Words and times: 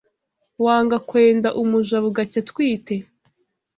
Wanga 0.65 0.97
kwenda 1.09 1.49
umuja 1.61 1.95
bugacya 2.03 2.37
atwite 2.43 2.95